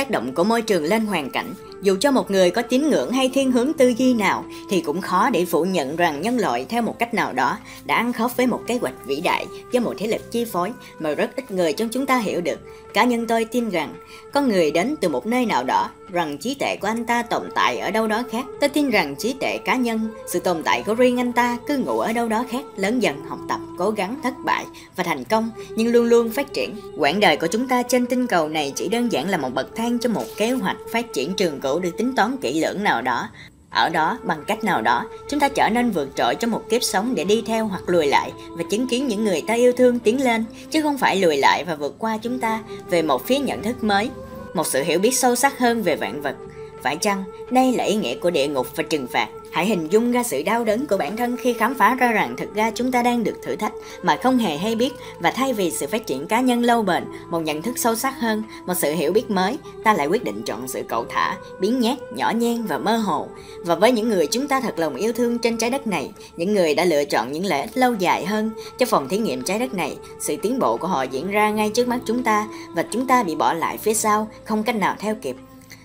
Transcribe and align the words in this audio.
tác 0.00 0.10
động 0.10 0.34
của 0.34 0.44
môi 0.44 0.62
trường 0.62 0.84
lên 0.84 1.06
hoàn 1.06 1.30
cảnh 1.30 1.54
dù 1.82 1.96
cho 2.00 2.10
một 2.10 2.30
người 2.30 2.50
có 2.50 2.62
tín 2.62 2.90
ngưỡng 2.90 3.12
hay 3.12 3.30
thiên 3.34 3.52
hướng 3.52 3.72
tư 3.72 3.94
duy 3.96 4.14
nào 4.14 4.44
thì 4.70 4.80
cũng 4.80 5.00
khó 5.00 5.30
để 5.30 5.44
phủ 5.44 5.64
nhận 5.64 5.96
rằng 5.96 6.22
nhân 6.22 6.38
loại 6.38 6.66
theo 6.68 6.82
một 6.82 6.98
cách 6.98 7.14
nào 7.14 7.32
đó 7.32 7.58
đã 7.84 7.94
ăn 7.94 8.12
khớp 8.12 8.36
với 8.36 8.46
một 8.46 8.60
kế 8.66 8.78
hoạch 8.78 8.94
vĩ 9.06 9.20
đại 9.20 9.46
do 9.72 9.80
một 9.80 9.94
thế 9.98 10.06
lực 10.06 10.30
chi 10.30 10.44
phối 10.44 10.72
mà 10.98 11.14
rất 11.14 11.36
ít 11.36 11.50
người 11.50 11.72
trong 11.72 11.88
chúng 11.88 12.06
ta 12.06 12.18
hiểu 12.18 12.40
được. 12.40 12.58
Cá 12.94 13.04
nhân 13.04 13.26
tôi 13.26 13.44
tin 13.44 13.70
rằng 13.70 13.94
con 14.32 14.48
người 14.48 14.70
đến 14.70 14.94
từ 15.00 15.08
một 15.08 15.26
nơi 15.26 15.46
nào 15.46 15.64
đó, 15.64 15.90
rằng 16.12 16.38
trí 16.38 16.54
tuệ 16.54 16.76
của 16.80 16.86
anh 16.86 17.06
ta 17.06 17.22
tồn 17.22 17.42
tại 17.54 17.78
ở 17.78 17.90
đâu 17.90 18.06
đó 18.06 18.22
khác. 18.30 18.44
Tôi 18.60 18.68
tin 18.68 18.90
rằng 18.90 19.16
trí 19.18 19.32
tuệ 19.32 19.58
cá 19.64 19.76
nhân, 19.76 20.08
sự 20.26 20.40
tồn 20.40 20.62
tại 20.62 20.82
của 20.86 20.94
riêng 20.94 21.20
anh 21.20 21.32
ta 21.32 21.58
cứ 21.66 21.76
ngủ 21.76 21.98
ở 21.98 22.12
đâu 22.12 22.28
đó 22.28 22.44
khác, 22.50 22.64
lớn 22.76 23.02
dần 23.02 23.24
học 23.28 23.38
tập, 23.48 23.60
cố 23.78 23.90
gắng, 23.90 24.20
thất 24.22 24.34
bại 24.44 24.64
và 24.96 25.04
thành 25.04 25.24
công, 25.24 25.50
nhưng 25.76 25.92
luôn 25.92 26.04
luôn 26.04 26.30
phát 26.30 26.52
triển. 26.52 26.76
Quãng 26.98 27.20
đời 27.20 27.36
của 27.36 27.46
chúng 27.46 27.68
ta 27.68 27.82
trên 27.82 28.06
tinh 28.06 28.26
cầu 28.26 28.48
này 28.48 28.72
chỉ 28.76 28.88
đơn 28.88 29.12
giản 29.12 29.28
là 29.28 29.36
một 29.36 29.54
bậc 29.54 29.76
thang 29.76 29.98
cho 29.98 30.10
một 30.10 30.24
kế 30.36 30.50
hoạch 30.50 30.76
phát 30.92 31.12
triển 31.12 31.34
trường 31.34 31.60
cửu 31.60 31.78
được 31.78 31.96
tính 31.98 32.16
toán 32.16 32.36
kỹ 32.36 32.60
lưỡng 32.60 32.84
nào 32.84 33.02
đó 33.02 33.28
ở 33.70 33.88
đó 33.88 34.18
bằng 34.22 34.44
cách 34.46 34.64
nào 34.64 34.82
đó 34.82 35.06
chúng 35.28 35.40
ta 35.40 35.48
trở 35.48 35.68
nên 35.68 35.90
vượt 35.90 36.08
trội 36.16 36.34
trong 36.34 36.50
một 36.50 36.62
kiếp 36.70 36.82
sống 36.82 37.14
để 37.14 37.24
đi 37.24 37.42
theo 37.46 37.66
hoặc 37.66 37.82
lùi 37.86 38.06
lại 38.06 38.32
và 38.48 38.64
chứng 38.70 38.88
kiến 38.88 39.06
những 39.06 39.24
người 39.24 39.42
ta 39.46 39.54
yêu 39.54 39.72
thương 39.72 39.98
tiến 39.98 40.24
lên 40.24 40.44
chứ 40.70 40.82
không 40.82 40.98
phải 40.98 41.16
lùi 41.16 41.36
lại 41.36 41.64
và 41.64 41.74
vượt 41.74 41.94
qua 41.98 42.18
chúng 42.22 42.38
ta 42.38 42.60
về 42.90 43.02
một 43.02 43.26
phía 43.26 43.38
nhận 43.38 43.62
thức 43.62 43.84
mới 43.84 44.10
một 44.54 44.66
sự 44.66 44.82
hiểu 44.82 44.98
biết 44.98 45.14
sâu 45.14 45.36
sắc 45.36 45.58
hơn 45.58 45.82
về 45.82 45.96
vạn 45.96 46.20
vật 46.20 46.36
phải 46.82 46.96
chăng 46.96 47.24
đây 47.50 47.72
là 47.72 47.84
ý 47.84 47.94
nghĩa 47.94 48.14
của 48.14 48.30
địa 48.30 48.48
ngục 48.48 48.66
và 48.76 48.82
trừng 48.82 49.06
phạt 49.06 49.28
Hãy 49.52 49.66
hình 49.66 49.88
dung 49.90 50.12
ra 50.12 50.22
sự 50.22 50.42
đau 50.42 50.64
đớn 50.64 50.86
của 50.86 50.96
bản 50.96 51.16
thân 51.16 51.36
khi 51.36 51.52
khám 51.52 51.74
phá 51.74 51.94
ra 51.94 52.12
rằng 52.12 52.34
thực 52.36 52.54
ra 52.54 52.70
chúng 52.74 52.92
ta 52.92 53.02
đang 53.02 53.24
được 53.24 53.36
thử 53.42 53.56
thách 53.56 53.72
mà 54.02 54.16
không 54.16 54.38
hề 54.38 54.56
hay 54.56 54.74
biết 54.74 54.92
và 55.20 55.30
thay 55.30 55.52
vì 55.52 55.70
sự 55.70 55.86
phát 55.86 56.06
triển 56.06 56.26
cá 56.26 56.40
nhân 56.40 56.62
lâu 56.62 56.82
bền, 56.82 57.04
một 57.30 57.40
nhận 57.40 57.62
thức 57.62 57.78
sâu 57.78 57.94
sắc 57.94 58.20
hơn, 58.20 58.42
một 58.66 58.74
sự 58.74 58.94
hiểu 58.94 59.12
biết 59.12 59.30
mới, 59.30 59.58
ta 59.84 59.94
lại 59.94 60.06
quyết 60.06 60.24
định 60.24 60.42
chọn 60.42 60.68
sự 60.68 60.82
cầu 60.88 61.04
thả, 61.08 61.36
biến 61.60 61.80
nhát, 61.80 61.98
nhỏ 62.12 62.30
nhen 62.30 62.62
và 62.62 62.78
mơ 62.78 62.96
hồ. 62.96 63.28
Và 63.64 63.74
với 63.74 63.92
những 63.92 64.08
người 64.08 64.26
chúng 64.26 64.48
ta 64.48 64.60
thật 64.60 64.78
lòng 64.78 64.96
yêu 64.96 65.12
thương 65.12 65.38
trên 65.38 65.56
trái 65.56 65.70
đất 65.70 65.86
này, 65.86 66.10
những 66.36 66.54
người 66.54 66.74
đã 66.74 66.84
lựa 66.84 67.04
chọn 67.04 67.32
những 67.32 67.44
lợi 67.44 67.60
ích 67.60 67.76
lâu 67.76 67.94
dài 67.94 68.26
hơn 68.26 68.50
cho 68.78 68.86
phòng 68.86 69.08
thí 69.08 69.18
nghiệm 69.18 69.42
trái 69.42 69.58
đất 69.58 69.74
này, 69.74 69.96
sự 70.20 70.36
tiến 70.42 70.58
bộ 70.58 70.76
của 70.76 70.88
họ 70.88 71.02
diễn 71.02 71.30
ra 71.30 71.50
ngay 71.50 71.70
trước 71.74 71.88
mắt 71.88 72.00
chúng 72.04 72.22
ta 72.22 72.48
và 72.74 72.84
chúng 72.90 73.06
ta 73.06 73.22
bị 73.22 73.34
bỏ 73.34 73.52
lại 73.52 73.78
phía 73.78 73.94
sau, 73.94 74.28
không 74.44 74.62
cách 74.62 74.76
nào 74.76 74.96
theo 74.98 75.14
kịp. 75.14 75.36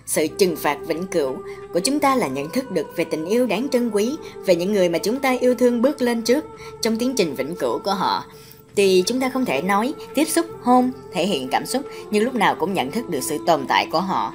Sự 0.05 0.27
trừng 0.27 0.55
phạt 0.55 0.77
vĩnh 0.87 1.07
cửu 1.07 1.37
của 1.73 1.79
chúng 1.79 1.99
ta 1.99 2.15
là 2.15 2.27
nhận 2.27 2.49
thức 2.49 2.71
được 2.71 2.87
về 2.95 3.03
tình 3.03 3.25
yêu 3.25 3.47
đáng 3.47 3.67
trân 3.71 3.89
quý, 3.89 4.15
về 4.45 4.55
những 4.55 4.73
người 4.73 4.89
mà 4.89 4.97
chúng 4.97 5.19
ta 5.19 5.31
yêu 5.39 5.55
thương 5.55 5.81
bước 5.81 6.01
lên 6.01 6.21
trước 6.21 6.45
trong 6.81 6.97
tiến 6.97 7.13
trình 7.17 7.35
vĩnh 7.35 7.55
cửu 7.55 7.79
của 7.79 7.93
họ. 7.93 8.25
Thì 8.75 9.03
chúng 9.05 9.19
ta 9.19 9.29
không 9.29 9.45
thể 9.45 9.61
nói, 9.61 9.93
tiếp 10.15 10.25
xúc, 10.25 10.45
hôn, 10.61 10.91
thể 11.13 11.25
hiện 11.25 11.47
cảm 11.51 11.65
xúc, 11.65 11.83
nhưng 12.11 12.23
lúc 12.23 12.35
nào 12.35 12.55
cũng 12.55 12.73
nhận 12.73 12.91
thức 12.91 13.09
được 13.09 13.21
sự 13.21 13.37
tồn 13.47 13.65
tại 13.67 13.87
của 13.91 14.01
họ 14.01 14.33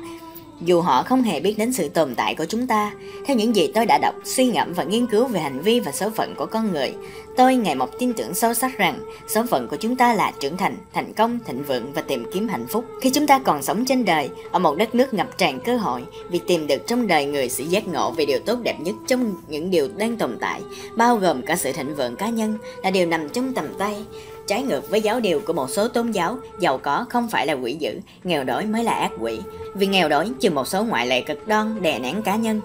dù 0.60 0.80
họ 0.80 1.02
không 1.02 1.22
hề 1.22 1.40
biết 1.40 1.58
đến 1.58 1.72
sự 1.72 1.88
tồn 1.88 2.14
tại 2.14 2.34
của 2.34 2.44
chúng 2.44 2.66
ta. 2.66 2.92
Theo 3.26 3.36
những 3.36 3.56
gì 3.56 3.70
tôi 3.74 3.86
đã 3.86 3.98
đọc, 3.98 4.14
suy 4.24 4.46
ngẫm 4.46 4.72
và 4.72 4.84
nghiên 4.84 5.06
cứu 5.06 5.26
về 5.26 5.40
hành 5.40 5.60
vi 5.60 5.80
và 5.80 5.92
số 5.92 6.10
phận 6.10 6.34
của 6.34 6.46
con 6.46 6.72
người, 6.72 6.94
tôi 7.36 7.56
ngày 7.56 7.74
một 7.74 7.98
tin 7.98 8.12
tưởng 8.12 8.34
sâu 8.34 8.54
sắc 8.54 8.78
rằng 8.78 8.98
số 9.28 9.42
phận 9.50 9.68
của 9.68 9.76
chúng 9.76 9.96
ta 9.96 10.14
là 10.14 10.32
trưởng 10.40 10.56
thành, 10.56 10.76
thành 10.92 11.12
công, 11.12 11.38
thịnh 11.46 11.62
vượng 11.62 11.92
và 11.92 12.02
tìm 12.02 12.24
kiếm 12.32 12.48
hạnh 12.48 12.66
phúc. 12.66 12.84
Khi 13.00 13.10
chúng 13.10 13.26
ta 13.26 13.38
còn 13.38 13.62
sống 13.62 13.84
trên 13.84 14.04
đời, 14.04 14.28
ở 14.50 14.58
một 14.58 14.76
đất 14.76 14.94
nước 14.94 15.14
ngập 15.14 15.38
tràn 15.38 15.60
cơ 15.60 15.76
hội, 15.76 16.02
việc 16.30 16.42
tìm 16.46 16.66
được 16.66 16.86
trong 16.86 17.06
đời 17.06 17.24
người 17.26 17.48
sự 17.48 17.64
giác 17.64 17.88
ngộ 17.88 18.10
về 18.10 18.24
điều 18.24 18.38
tốt 18.38 18.58
đẹp 18.62 18.76
nhất 18.80 18.94
trong 19.06 19.34
những 19.48 19.70
điều 19.70 19.88
đang 19.96 20.16
tồn 20.16 20.36
tại, 20.40 20.60
bao 20.96 21.16
gồm 21.16 21.42
cả 21.42 21.56
sự 21.56 21.72
thịnh 21.72 21.94
vượng 21.96 22.16
cá 22.16 22.28
nhân, 22.28 22.58
là 22.82 22.90
điều 22.90 23.06
nằm 23.06 23.28
trong 23.28 23.54
tầm 23.54 23.66
tay 23.78 24.04
trái 24.50 24.62
ngược 24.62 24.90
với 24.90 25.00
giáo 25.00 25.20
điều 25.20 25.40
của 25.40 25.52
một 25.52 25.70
số 25.70 25.88
tôn 25.88 26.10
giáo, 26.10 26.36
giàu 26.60 26.78
có 26.78 27.06
không 27.08 27.28
phải 27.28 27.46
là 27.46 27.52
quỷ 27.52 27.76
dữ, 27.78 28.00
nghèo 28.24 28.44
đói 28.44 28.66
mới 28.66 28.84
là 28.84 28.92
ác 28.92 29.10
quỷ. 29.20 29.40
Vì 29.74 29.86
nghèo 29.86 30.08
đói 30.08 30.32
trừ 30.40 30.50
một 30.50 30.68
số 30.68 30.84
ngoại 30.84 31.06
lệ 31.06 31.20
cực 31.20 31.48
đoan 31.48 31.82
đè 31.82 31.98
nén 31.98 32.22
cá 32.22 32.36
nhân, 32.36 32.60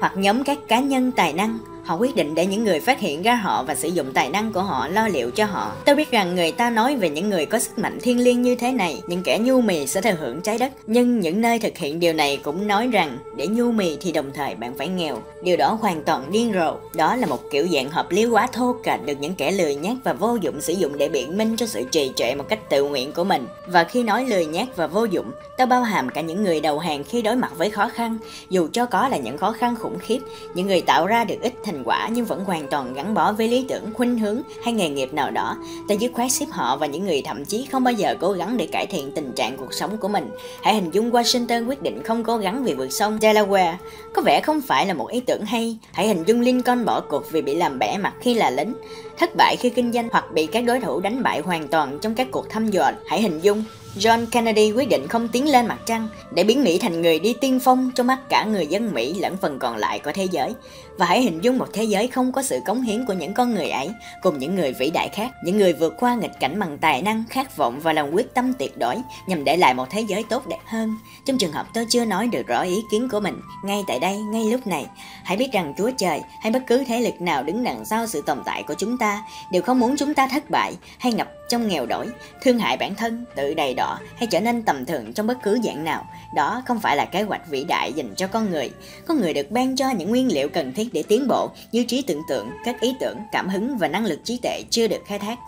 hoặc 0.00 0.12
nhóm 0.16 0.44
các 0.44 0.58
cá 0.68 0.80
nhân 0.80 1.12
tài 1.12 1.32
năng 1.32 1.58
Họ 1.84 1.96
quyết 1.96 2.16
định 2.16 2.34
để 2.34 2.46
những 2.46 2.64
người 2.64 2.80
phát 2.80 3.00
hiện 3.00 3.22
ra 3.22 3.34
họ 3.34 3.62
và 3.62 3.74
sử 3.74 3.88
dụng 3.88 4.12
tài 4.12 4.28
năng 4.28 4.52
của 4.52 4.62
họ 4.62 4.88
lo 4.88 5.08
liệu 5.08 5.30
cho 5.30 5.44
họ. 5.44 5.72
Tôi 5.84 5.94
biết 5.94 6.10
rằng 6.10 6.34
người 6.34 6.52
ta 6.52 6.70
nói 6.70 6.96
về 6.96 7.10
những 7.10 7.30
người 7.30 7.46
có 7.46 7.58
sức 7.58 7.78
mạnh 7.78 7.98
thiên 8.02 8.24
liêng 8.24 8.42
như 8.42 8.56
thế 8.56 8.72
này, 8.72 9.02
những 9.06 9.22
kẻ 9.22 9.38
nhu 9.38 9.60
mì 9.60 9.86
sẽ 9.86 10.00
thừa 10.00 10.16
hưởng 10.20 10.40
trái 10.40 10.58
đất. 10.58 10.72
Nhưng 10.86 11.20
những 11.20 11.40
nơi 11.40 11.58
thực 11.58 11.78
hiện 11.78 12.00
điều 12.00 12.12
này 12.12 12.36
cũng 12.36 12.66
nói 12.66 12.88
rằng 12.88 13.18
để 13.36 13.46
nhu 13.46 13.72
mì 13.72 13.96
thì 14.00 14.12
đồng 14.12 14.30
thời 14.34 14.54
bạn 14.54 14.74
phải 14.78 14.88
nghèo. 14.88 15.18
Điều 15.42 15.56
đó 15.56 15.78
hoàn 15.80 16.02
toàn 16.02 16.32
điên 16.32 16.52
rồ. 16.54 16.74
Đó 16.94 17.16
là 17.16 17.26
một 17.26 17.42
kiểu 17.50 17.66
dạng 17.72 17.90
hợp 17.90 18.10
lý 18.10 18.26
quá 18.26 18.46
thô 18.46 18.76
kệch 18.82 19.06
được 19.06 19.20
những 19.20 19.34
kẻ 19.34 19.50
lười 19.50 19.74
nhác 19.74 19.96
và 20.04 20.12
vô 20.12 20.36
dụng 20.40 20.60
sử 20.60 20.72
dụng 20.72 20.98
để 20.98 21.08
biện 21.08 21.38
minh 21.38 21.56
cho 21.56 21.66
sự 21.66 21.84
trì 21.90 22.12
trệ 22.16 22.34
một 22.34 22.44
cách 22.48 22.70
tự 22.70 22.84
nguyện 22.84 23.12
của 23.12 23.24
mình. 23.24 23.46
Và 23.66 23.84
khi 23.84 24.02
nói 24.02 24.26
lười 24.26 24.46
nhác 24.46 24.76
và 24.76 24.86
vô 24.86 25.04
dụng, 25.04 25.30
tôi 25.58 25.66
bao 25.66 25.82
hàm 25.82 26.08
cả 26.08 26.20
những 26.20 26.42
người 26.42 26.60
đầu 26.60 26.78
hàng 26.78 27.04
khi 27.04 27.22
đối 27.22 27.36
mặt 27.36 27.52
với 27.56 27.70
khó 27.70 27.88
khăn, 27.88 28.18
dù 28.50 28.68
cho 28.72 28.86
có 28.86 29.08
là 29.08 29.16
những 29.16 29.38
khó 29.38 29.52
khăn 29.52 29.76
khủng 29.76 29.98
khiếp, 29.98 30.18
những 30.54 30.66
người 30.66 30.80
tạo 30.80 31.06
ra 31.06 31.24
được 31.24 31.40
ít 31.40 31.52
thành 31.64 31.73
thành 31.74 31.84
quả 31.84 32.08
nhưng 32.12 32.24
vẫn 32.24 32.44
hoàn 32.44 32.68
toàn 32.68 32.94
gắn 32.94 33.14
bó 33.14 33.32
với 33.32 33.48
lý 33.48 33.64
tưởng, 33.68 33.94
khuynh 33.94 34.18
hướng 34.18 34.42
hay 34.64 34.74
nghề 34.74 34.88
nghiệp 34.88 35.12
nào 35.12 35.30
đó. 35.30 35.56
Ta 35.88 35.94
dứt 35.94 36.12
khoát 36.14 36.32
xếp 36.32 36.46
họ 36.50 36.76
và 36.76 36.86
những 36.86 37.04
người 37.06 37.22
thậm 37.24 37.44
chí 37.44 37.66
không 37.72 37.84
bao 37.84 37.94
giờ 37.94 38.16
cố 38.20 38.32
gắng 38.32 38.56
để 38.56 38.66
cải 38.66 38.86
thiện 38.86 39.12
tình 39.14 39.32
trạng 39.32 39.56
cuộc 39.56 39.74
sống 39.74 39.96
của 39.96 40.08
mình. 40.08 40.30
Hãy 40.62 40.74
hình 40.74 40.90
dung 40.90 41.10
Washington 41.10 41.66
quyết 41.68 41.82
định 41.82 42.02
không 42.02 42.24
cố 42.24 42.36
gắng 42.36 42.64
vì 42.64 42.74
vượt 42.74 42.92
sông 42.92 43.18
Delaware. 43.18 43.74
Có 44.14 44.22
vẻ 44.22 44.40
không 44.40 44.60
phải 44.60 44.86
là 44.86 44.94
một 44.94 45.06
ý 45.06 45.20
tưởng 45.20 45.44
hay. 45.44 45.78
Hãy 45.92 46.08
hình 46.08 46.24
dung 46.26 46.40
Lincoln 46.40 46.84
bỏ 46.84 47.00
cuộc 47.00 47.32
vì 47.32 47.42
bị 47.42 47.54
làm 47.54 47.78
bẻ 47.78 47.98
mặt 47.98 48.12
khi 48.20 48.34
là 48.34 48.50
lính, 48.50 48.74
thất 49.18 49.30
bại 49.36 49.56
khi 49.60 49.70
kinh 49.70 49.92
doanh 49.92 50.08
hoặc 50.12 50.24
bị 50.34 50.46
các 50.46 50.64
đối 50.64 50.80
thủ 50.80 51.00
đánh 51.00 51.22
bại 51.22 51.40
hoàn 51.40 51.68
toàn 51.68 51.98
trong 52.02 52.14
các 52.14 52.28
cuộc 52.30 52.50
thăm 52.50 52.70
dò. 52.70 52.90
Hãy 53.06 53.22
hình 53.22 53.40
dung 53.40 53.64
John 53.96 54.26
Kennedy 54.30 54.72
quyết 54.72 54.88
định 54.88 55.08
không 55.08 55.28
tiến 55.28 55.48
lên 55.48 55.66
mặt 55.66 55.78
trăng 55.86 56.08
để 56.32 56.44
biến 56.44 56.64
Mỹ 56.64 56.78
thành 56.78 57.02
người 57.02 57.18
đi 57.18 57.34
tiên 57.40 57.60
phong 57.60 57.90
trong 57.94 58.06
mắt 58.06 58.18
cả 58.28 58.44
người 58.44 58.66
dân 58.66 58.94
Mỹ 58.94 59.14
lẫn 59.14 59.36
phần 59.36 59.58
còn 59.58 59.76
lại 59.76 59.98
của 59.98 60.12
thế 60.12 60.28
giới. 60.30 60.54
Và 60.96 61.06
hãy 61.06 61.22
hình 61.22 61.40
dung 61.44 61.58
một 61.58 61.68
thế 61.72 61.84
giới 61.84 62.08
không 62.08 62.32
có 62.32 62.42
sự 62.42 62.60
cống 62.66 62.82
hiến 62.82 63.06
của 63.06 63.12
những 63.12 63.34
con 63.34 63.54
người 63.54 63.70
ấy 63.70 63.90
cùng 64.22 64.38
những 64.38 64.54
người 64.54 64.72
vĩ 64.72 64.90
đại 64.90 65.08
khác, 65.08 65.30
những 65.44 65.58
người 65.58 65.72
vượt 65.72 65.94
qua 65.98 66.14
nghịch 66.14 66.40
cảnh 66.40 66.58
bằng 66.58 66.78
tài 66.78 67.02
năng, 67.02 67.24
khát 67.30 67.56
vọng 67.56 67.80
và 67.80 67.92
lòng 67.92 68.14
quyết 68.14 68.34
tâm 68.34 68.52
tuyệt 68.58 68.78
đối 68.78 68.96
nhằm 69.26 69.44
để 69.44 69.56
lại 69.56 69.74
một 69.74 69.90
thế 69.90 70.00
giới 70.00 70.22
tốt 70.22 70.46
đẹp 70.46 70.60
hơn. 70.66 70.96
Trong 71.26 71.38
trường 71.38 71.52
hợp 71.52 71.66
tôi 71.74 71.86
chưa 71.88 72.04
nói 72.04 72.26
được 72.26 72.46
rõ 72.46 72.62
ý 72.62 72.82
kiến 72.90 73.08
của 73.08 73.20
mình, 73.20 73.40
ngay 73.64 73.82
tại 73.86 73.98
đây, 73.98 74.16
ngay 74.16 74.44
lúc 74.44 74.66
này, 74.66 74.86
hãy 75.24 75.36
biết 75.36 75.52
rằng 75.52 75.74
Chúa 75.78 75.90
Trời 75.98 76.20
hay 76.40 76.52
bất 76.52 76.62
cứ 76.66 76.84
thế 76.86 77.00
lực 77.00 77.20
nào 77.20 77.42
đứng 77.42 77.64
đằng 77.64 77.84
sau 77.84 78.06
sự 78.06 78.22
tồn 78.22 78.38
tại 78.44 78.62
của 78.62 78.74
chúng 78.74 78.98
ta 78.98 79.22
đều 79.52 79.62
không 79.62 79.80
muốn 79.80 79.96
chúng 79.96 80.14
ta 80.14 80.28
thất 80.28 80.50
bại 80.50 80.74
hay 80.98 81.12
ngập 81.12 81.28
trong 81.48 81.68
nghèo 81.68 81.86
đói, 81.86 82.08
thương 82.42 82.58
hại 82.58 82.76
bản 82.76 82.94
thân, 82.94 83.24
tự 83.36 83.54
đầy 83.54 83.74
đỏ 83.84 83.98
hay 84.16 84.26
trở 84.26 84.40
nên 84.40 84.62
tầm 84.62 84.84
thường 84.84 85.12
trong 85.12 85.26
bất 85.26 85.42
cứ 85.42 85.58
dạng 85.64 85.84
nào. 85.84 86.06
Đó 86.34 86.62
không 86.66 86.80
phải 86.80 86.96
là 86.96 87.04
kế 87.04 87.22
hoạch 87.22 87.48
vĩ 87.48 87.64
đại 87.64 87.92
dành 87.92 88.14
cho 88.16 88.26
con 88.26 88.50
người. 88.50 88.70
Con 89.06 89.20
người 89.20 89.34
được 89.34 89.50
ban 89.50 89.76
cho 89.76 89.90
những 89.90 90.10
nguyên 90.10 90.32
liệu 90.32 90.48
cần 90.48 90.72
thiết 90.72 90.92
để 90.92 91.02
tiến 91.08 91.28
bộ 91.28 91.50
như 91.72 91.84
trí 91.84 92.02
tưởng 92.02 92.22
tượng, 92.28 92.50
các 92.64 92.80
ý 92.80 92.94
tưởng, 93.00 93.18
cảm 93.32 93.48
hứng 93.48 93.76
và 93.78 93.88
năng 93.88 94.04
lực 94.04 94.20
trí 94.24 94.38
tuệ 94.42 94.62
chưa 94.70 94.88
được 94.88 95.02
khai 95.06 95.18
thác 95.18 95.38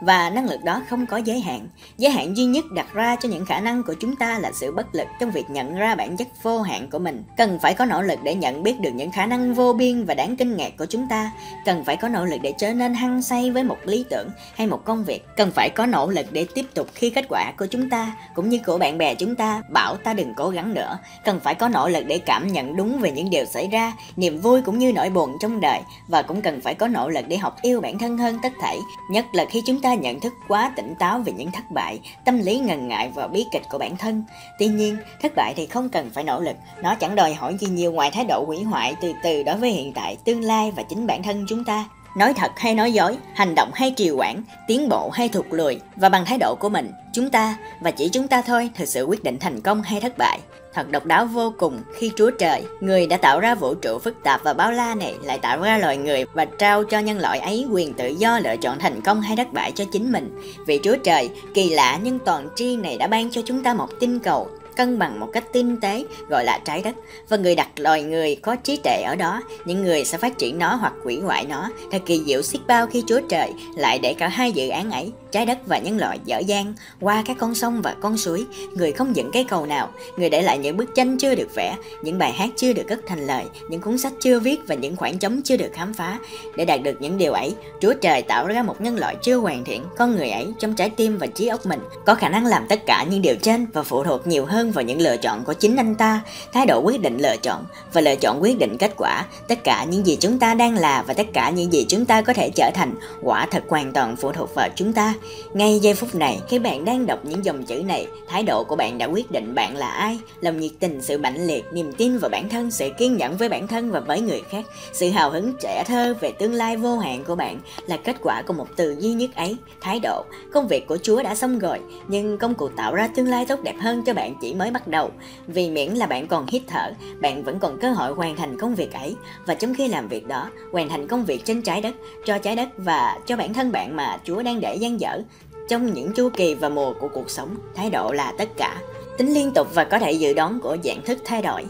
và 0.00 0.30
năng 0.30 0.50
lực 0.50 0.64
đó 0.64 0.82
không 0.88 1.06
có 1.06 1.16
giới 1.16 1.40
hạn. 1.40 1.68
Giới 1.98 2.10
hạn 2.10 2.36
duy 2.36 2.44
nhất 2.44 2.64
đặt 2.70 2.86
ra 2.92 3.16
cho 3.16 3.28
những 3.28 3.46
khả 3.46 3.60
năng 3.60 3.82
của 3.82 3.94
chúng 4.00 4.16
ta 4.16 4.38
là 4.38 4.52
sự 4.52 4.72
bất 4.72 4.94
lực 4.94 5.08
trong 5.20 5.30
việc 5.30 5.50
nhận 5.50 5.74
ra 5.74 5.94
bản 5.94 6.16
chất 6.16 6.28
vô 6.42 6.62
hạn 6.62 6.90
của 6.90 6.98
mình. 6.98 7.24
Cần 7.36 7.58
phải 7.62 7.74
có 7.74 7.84
nỗ 7.84 8.02
lực 8.02 8.18
để 8.22 8.34
nhận 8.34 8.62
biết 8.62 8.80
được 8.80 8.90
những 8.94 9.12
khả 9.12 9.26
năng 9.26 9.54
vô 9.54 9.72
biên 9.72 10.04
và 10.04 10.14
đáng 10.14 10.36
kinh 10.36 10.56
ngạc 10.56 10.72
của 10.78 10.86
chúng 10.86 11.06
ta. 11.08 11.30
Cần 11.64 11.84
phải 11.84 11.96
có 11.96 12.08
nỗ 12.08 12.24
lực 12.24 12.38
để 12.42 12.52
trở 12.58 12.72
nên 12.72 12.94
hăng 12.94 13.22
say 13.22 13.50
với 13.50 13.64
một 13.64 13.76
lý 13.84 14.04
tưởng 14.10 14.28
hay 14.54 14.66
một 14.66 14.84
công 14.84 15.04
việc. 15.04 15.26
Cần 15.36 15.50
phải 15.50 15.70
có 15.70 15.86
nỗ 15.86 16.10
lực 16.10 16.26
để 16.32 16.46
tiếp 16.54 16.66
tục 16.74 16.88
khi 16.94 17.10
kết 17.10 17.26
quả 17.28 17.52
của 17.58 17.66
chúng 17.66 17.90
ta 17.90 18.12
cũng 18.34 18.48
như 18.48 18.58
của 18.66 18.78
bạn 18.78 18.98
bè 18.98 19.14
chúng 19.14 19.36
ta 19.36 19.62
bảo 19.70 19.96
ta 19.96 20.14
đừng 20.14 20.34
cố 20.34 20.50
gắng 20.50 20.74
nữa. 20.74 20.98
Cần 21.24 21.40
phải 21.40 21.54
có 21.54 21.68
nỗ 21.68 21.88
lực 21.88 22.06
để 22.06 22.18
cảm 22.18 22.46
nhận 22.46 22.76
đúng 22.76 22.98
về 22.98 23.10
những 23.10 23.30
điều 23.30 23.44
xảy 23.44 23.68
ra, 23.68 23.92
niềm 24.16 24.38
vui 24.38 24.62
cũng 24.62 24.78
như 24.78 24.92
nỗi 24.92 25.10
buồn 25.10 25.36
trong 25.40 25.60
đời 25.60 25.80
và 26.08 26.22
cũng 26.22 26.42
cần 26.42 26.60
phải 26.60 26.74
có 26.74 26.88
nỗ 26.88 27.08
lực 27.08 27.24
để 27.28 27.36
học 27.36 27.56
yêu 27.62 27.80
bản 27.80 27.98
thân 27.98 28.18
hơn 28.18 28.38
tất 28.42 28.52
thảy, 28.60 28.78
nhất 29.10 29.24
là 29.32 29.44
khi 29.44 29.62
chúng 29.66 29.80
ta 29.80 29.89
ta 29.90 29.94
nhận 29.94 30.20
thức 30.20 30.34
quá 30.48 30.72
tỉnh 30.76 30.94
táo 30.94 31.18
về 31.18 31.32
những 31.32 31.50
thất 31.50 31.70
bại, 31.70 32.00
tâm 32.24 32.38
lý 32.38 32.58
ngần 32.58 32.88
ngại 32.88 33.10
và 33.14 33.28
bí 33.28 33.46
kịch 33.52 33.62
của 33.70 33.78
bản 33.78 33.96
thân. 33.96 34.24
Tuy 34.58 34.66
nhiên, 34.66 34.96
thất 35.22 35.32
bại 35.36 35.54
thì 35.56 35.66
không 35.66 35.88
cần 35.88 36.10
phải 36.14 36.24
nỗ 36.24 36.40
lực, 36.40 36.56
nó 36.82 36.94
chẳng 36.94 37.14
đòi 37.14 37.34
hỏi 37.34 37.56
gì 37.60 37.66
nhiều 37.66 37.92
ngoài 37.92 38.10
thái 38.10 38.24
độ 38.24 38.44
hủy 38.46 38.62
hoại 38.62 38.94
từ 39.00 39.12
từ 39.22 39.42
đối 39.42 39.56
với 39.56 39.70
hiện 39.70 39.92
tại, 39.92 40.16
tương 40.24 40.44
lai 40.44 40.72
và 40.76 40.82
chính 40.82 41.06
bản 41.06 41.22
thân 41.22 41.44
chúng 41.48 41.64
ta. 41.64 41.84
Nói 42.16 42.34
thật 42.34 42.50
hay 42.56 42.74
nói 42.74 42.92
dối, 42.92 43.16
hành 43.34 43.54
động 43.54 43.70
hay 43.74 43.90
trì 43.90 44.10
quản, 44.10 44.42
tiến 44.66 44.88
bộ 44.88 45.10
hay 45.10 45.28
thụt 45.28 45.46
lùi 45.50 45.80
và 45.96 46.08
bằng 46.08 46.24
thái 46.24 46.38
độ 46.38 46.54
của 46.60 46.68
mình, 46.68 46.92
chúng 47.12 47.30
ta 47.30 47.56
và 47.80 47.90
chỉ 47.90 48.08
chúng 48.08 48.28
ta 48.28 48.42
thôi 48.42 48.70
thực 48.74 48.88
sự 48.88 49.04
quyết 49.04 49.24
định 49.24 49.38
thành 49.40 49.60
công 49.60 49.82
hay 49.82 50.00
thất 50.00 50.18
bại. 50.18 50.40
Thật 50.74 50.90
độc 50.90 51.06
đáo 51.06 51.26
vô 51.26 51.54
cùng 51.58 51.82
khi 51.92 52.12
Chúa 52.16 52.30
Trời, 52.30 52.64
người 52.80 53.06
đã 53.06 53.16
tạo 53.16 53.40
ra 53.40 53.54
vũ 53.54 53.74
trụ 53.74 53.98
phức 53.98 54.22
tạp 54.22 54.42
và 54.44 54.52
bao 54.52 54.72
la 54.72 54.94
này 54.94 55.14
lại 55.22 55.38
tạo 55.38 55.62
ra 55.62 55.78
loài 55.78 55.96
người 55.96 56.24
và 56.32 56.44
trao 56.44 56.84
cho 56.84 56.98
nhân 56.98 57.18
loại 57.18 57.38
ấy 57.38 57.66
quyền 57.70 57.94
tự 57.94 58.08
do 58.08 58.38
lựa 58.38 58.56
chọn 58.56 58.78
thành 58.78 59.00
công 59.00 59.20
hay 59.20 59.36
thất 59.36 59.52
bại 59.52 59.72
cho 59.72 59.84
chính 59.92 60.12
mình. 60.12 60.40
Vì 60.66 60.80
Chúa 60.82 60.96
Trời, 61.04 61.30
kỳ 61.54 61.70
lạ 61.70 61.98
nhưng 62.02 62.18
toàn 62.18 62.48
tri 62.56 62.76
này 62.76 62.96
đã 62.98 63.06
ban 63.06 63.30
cho 63.30 63.42
chúng 63.44 63.62
ta 63.62 63.74
một 63.74 63.88
tinh 64.00 64.18
cầu 64.18 64.48
cân 64.76 64.98
bằng 64.98 65.20
một 65.20 65.28
cách 65.32 65.44
tinh 65.52 65.80
tế 65.80 66.04
gọi 66.28 66.44
là 66.44 66.60
trái 66.64 66.82
đất 66.82 66.94
và 67.28 67.36
người 67.36 67.54
đặt 67.54 67.68
loài 67.76 68.02
người 68.02 68.36
có 68.36 68.56
trí 68.56 68.76
tuệ 68.76 69.02
ở 69.06 69.16
đó 69.16 69.42
những 69.64 69.82
người 69.82 70.04
sẽ 70.04 70.18
phát 70.18 70.38
triển 70.38 70.58
nó 70.58 70.74
hoặc 70.74 70.92
hủy 71.04 71.20
hoại 71.20 71.46
nó 71.46 71.70
thật 71.90 72.02
kỳ 72.06 72.22
diệu 72.26 72.42
xiết 72.42 72.60
bao 72.66 72.86
khi 72.86 73.02
chúa 73.06 73.20
trời 73.28 73.52
lại 73.76 73.98
để 73.98 74.14
cả 74.14 74.28
hai 74.28 74.52
dự 74.52 74.68
án 74.68 74.90
ấy 74.90 75.12
trái 75.30 75.46
đất 75.46 75.58
và 75.66 75.78
nhân 75.78 75.98
loại 75.98 76.18
dở 76.24 76.38
dang 76.38 76.74
qua 77.00 77.22
các 77.26 77.36
con 77.40 77.54
sông 77.54 77.82
và 77.82 77.96
con 78.00 78.16
suối, 78.16 78.46
người 78.74 78.92
không 78.92 79.16
dựng 79.16 79.30
cây 79.32 79.44
cầu 79.44 79.66
nào, 79.66 79.88
người 80.16 80.30
để 80.30 80.42
lại 80.42 80.58
những 80.58 80.76
bức 80.76 80.94
tranh 80.94 81.18
chưa 81.18 81.34
được 81.34 81.54
vẽ, 81.54 81.76
những 82.02 82.18
bài 82.18 82.32
hát 82.32 82.48
chưa 82.56 82.72
được 82.72 82.82
cất 82.88 83.00
thành 83.06 83.26
lời, 83.26 83.44
những 83.68 83.80
cuốn 83.80 83.98
sách 83.98 84.12
chưa 84.20 84.40
viết 84.40 84.60
và 84.66 84.74
những 84.74 84.96
khoảng 84.96 85.18
trống 85.18 85.40
chưa 85.44 85.56
được 85.56 85.70
khám 85.72 85.94
phá. 85.94 86.18
Để 86.56 86.64
đạt 86.64 86.82
được 86.82 87.00
những 87.00 87.18
điều 87.18 87.32
ấy, 87.32 87.54
Chúa 87.80 87.94
Trời 88.00 88.22
tạo 88.22 88.46
ra 88.46 88.62
một 88.62 88.80
nhân 88.80 88.98
loại 88.98 89.16
chưa 89.22 89.36
hoàn 89.36 89.64
thiện, 89.64 89.84
con 89.96 90.16
người 90.16 90.30
ấy 90.30 90.52
trong 90.58 90.74
trái 90.74 90.90
tim 90.90 91.18
và 91.18 91.26
trí 91.26 91.46
óc 91.46 91.66
mình 91.66 91.80
có 92.06 92.14
khả 92.14 92.28
năng 92.28 92.46
làm 92.46 92.66
tất 92.68 92.86
cả 92.86 93.06
những 93.10 93.22
điều 93.22 93.36
trên 93.36 93.66
và 93.72 93.82
phụ 93.82 94.04
thuộc 94.04 94.26
nhiều 94.26 94.44
hơn 94.44 94.69
vào 94.72 94.84
những 94.84 95.00
lựa 95.00 95.16
chọn 95.16 95.44
của 95.44 95.52
chính 95.52 95.76
anh 95.76 95.94
ta, 95.94 96.20
thái 96.52 96.66
độ 96.66 96.80
quyết 96.80 97.00
định 97.00 97.18
lựa 97.18 97.36
chọn 97.36 97.64
và 97.92 98.00
lựa 98.00 98.16
chọn 98.16 98.42
quyết 98.42 98.58
định 98.58 98.76
kết 98.78 98.92
quả. 98.96 99.24
Tất 99.48 99.64
cả 99.64 99.84
những 99.84 100.06
gì 100.06 100.16
chúng 100.20 100.38
ta 100.38 100.54
đang 100.54 100.74
là 100.74 101.02
và 101.06 101.14
tất 101.14 101.26
cả 101.32 101.50
những 101.50 101.72
gì 101.72 101.86
chúng 101.88 102.04
ta 102.04 102.22
có 102.22 102.32
thể 102.32 102.50
trở 102.54 102.70
thành 102.74 102.94
quả 103.22 103.46
thật 103.50 103.64
hoàn 103.68 103.92
toàn 103.92 104.16
phụ 104.16 104.32
thuộc 104.32 104.54
vào 104.54 104.68
chúng 104.76 104.92
ta. 104.92 105.14
Ngay 105.52 105.78
giây 105.78 105.94
phút 105.94 106.14
này, 106.14 106.40
khi 106.48 106.58
bạn 106.58 106.84
đang 106.84 107.06
đọc 107.06 107.18
những 107.24 107.44
dòng 107.44 107.64
chữ 107.64 107.82
này, 107.82 108.06
thái 108.28 108.42
độ 108.42 108.64
của 108.64 108.76
bạn 108.76 108.98
đã 108.98 109.06
quyết 109.06 109.30
định 109.30 109.54
bạn 109.54 109.76
là 109.76 109.88
ai. 109.88 110.18
Lòng 110.40 110.60
nhiệt 110.60 110.72
tình, 110.80 111.02
sự 111.02 111.18
mạnh 111.18 111.46
liệt, 111.46 111.64
niềm 111.72 111.92
tin 111.92 112.18
vào 112.18 112.28
bản 112.28 112.48
thân, 112.48 112.70
sự 112.70 112.90
kiên 112.98 113.16
nhẫn 113.16 113.36
với 113.36 113.48
bản 113.48 113.68
thân 113.68 113.90
và 113.90 114.00
với 114.00 114.20
người 114.20 114.42
khác, 114.50 114.64
sự 114.92 115.10
hào 115.10 115.30
hứng 115.30 115.52
trẻ 115.60 115.84
thơ 115.86 116.14
về 116.20 116.32
tương 116.32 116.54
lai 116.54 116.76
vô 116.76 116.98
hạn 116.98 117.24
của 117.24 117.34
bạn 117.34 117.60
là 117.86 117.96
kết 117.96 118.16
quả 118.22 118.42
của 118.42 118.52
một 118.52 118.66
từ 118.76 118.96
duy 118.98 119.12
nhất 119.12 119.30
ấy, 119.34 119.56
thái 119.80 120.00
độ. 120.00 120.24
Công 120.52 120.68
việc 120.68 120.86
của 120.86 120.98
Chúa 121.02 121.22
đã 121.22 121.34
xong 121.34 121.58
rồi, 121.58 121.78
nhưng 122.08 122.38
công 122.38 122.54
cụ 122.54 122.68
tạo 122.68 122.94
ra 122.94 123.06
tương 123.06 123.28
lai 123.28 123.46
tốt 123.46 123.62
đẹp 123.62 123.74
hơn 123.80 124.04
cho 124.04 124.14
bạn 124.14 124.34
chỉ 124.40 124.49
mới 124.54 124.70
bắt 124.70 124.88
đầu. 124.88 125.10
Vì 125.46 125.70
miễn 125.70 125.92
là 125.92 126.06
bạn 126.06 126.26
còn 126.26 126.46
hít 126.46 126.62
thở, 126.66 126.92
bạn 127.20 127.44
vẫn 127.44 127.58
còn 127.58 127.78
cơ 127.78 127.92
hội 127.92 128.12
hoàn 128.12 128.36
thành 128.36 128.58
công 128.58 128.74
việc 128.74 128.92
ấy 128.92 129.16
và 129.46 129.54
trong 129.54 129.74
khi 129.74 129.88
làm 129.88 130.08
việc 130.08 130.26
đó, 130.26 130.50
hoàn 130.72 130.88
thành 130.88 131.08
công 131.08 131.24
việc 131.24 131.44
trên 131.44 131.62
trái 131.62 131.80
đất, 131.80 131.94
cho 132.24 132.38
trái 132.38 132.56
đất 132.56 132.68
và 132.76 133.18
cho 133.26 133.36
bản 133.36 133.54
thân 133.54 133.72
bạn 133.72 133.96
mà 133.96 134.18
Chúa 134.24 134.42
đang 134.42 134.60
để 134.60 134.74
dang 134.74 135.00
dở. 135.00 135.22
Trong 135.68 135.94
những 135.94 136.12
chu 136.12 136.30
kỳ 136.36 136.54
và 136.54 136.68
mùa 136.68 136.92
của 137.00 137.08
cuộc 137.08 137.30
sống, 137.30 137.56
thái 137.74 137.90
độ 137.90 138.12
là 138.12 138.32
tất 138.38 138.48
cả. 138.56 138.76
Tính 139.18 139.34
liên 139.34 139.50
tục 139.54 139.74
và 139.74 139.84
có 139.84 139.98
thể 139.98 140.12
dự 140.12 140.32
đoán 140.32 140.60
của 140.60 140.76
dạng 140.84 141.02
thức 141.04 141.18
thay 141.24 141.42
đổi. 141.42 141.64